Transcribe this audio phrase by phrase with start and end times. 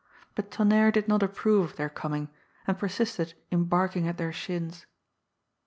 [0.33, 2.29] But Tonnerre did not approve of their coming,
[2.65, 4.87] and persisted in barking at their shins.